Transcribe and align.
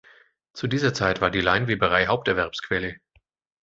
Zu 0.55 0.65
dieser 0.65 0.95
Zeit 0.95 1.21
war 1.21 1.29
die 1.29 1.41
Leinweberei 1.41 2.07
Haupterwerbsquelle. 2.07 2.95